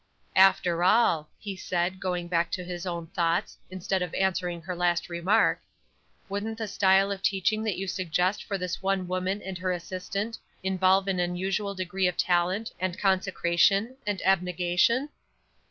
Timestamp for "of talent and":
12.07-12.97